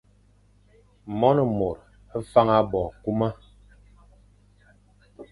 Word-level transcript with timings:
Mone 1.19 1.43
mor 1.57 1.77
faña 2.31 2.59
bo 2.71 2.83
kuma. 3.03 3.29